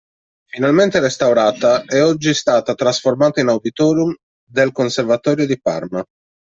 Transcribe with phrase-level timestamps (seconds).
[0.49, 4.11] Finalmente restaurata, è oggi stata trasformata in auditorium
[4.43, 6.03] del Conservatorio di Parma.